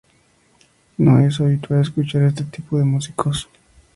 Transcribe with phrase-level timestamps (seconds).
[0.97, 3.47] no es habitual escuchar a este tipo de músicos